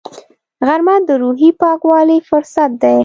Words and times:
غرمه 0.67 0.95
د 1.07 1.09
روحي 1.21 1.49
پاکوالي 1.61 2.17
فرصت 2.29 2.71
دی 2.83 2.99